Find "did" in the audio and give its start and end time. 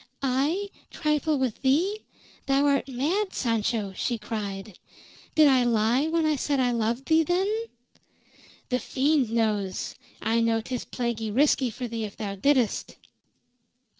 5.35-5.47